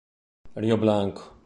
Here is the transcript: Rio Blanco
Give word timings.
Rio 0.55 0.77
Blanco 0.79 1.37